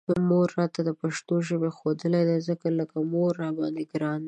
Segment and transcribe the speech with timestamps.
[0.29, 4.19] مور راته پښتو ژبه ښودلې ده، ځکه لکه مور راباندې ګرانه ده